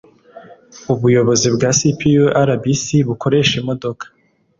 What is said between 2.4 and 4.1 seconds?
rbc bukoresha imodoka